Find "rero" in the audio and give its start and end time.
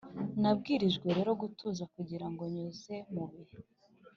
1.17-1.31